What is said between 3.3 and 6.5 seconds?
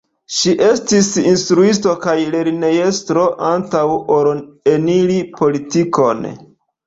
antaŭ ol eniri politikon.